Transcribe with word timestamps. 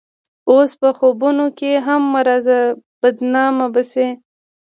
اوس 0.51 0.71
په 0.81 0.89
خوبونو 0.97 1.45
کښې 1.57 1.71
هم 1.87 2.01
مه 2.13 2.21
راځه 2.27 2.57
بدنامه 3.01 3.67
به 3.73 3.81
شې 3.91 4.07